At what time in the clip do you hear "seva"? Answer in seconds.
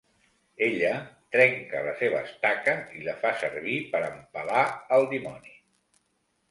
1.99-2.21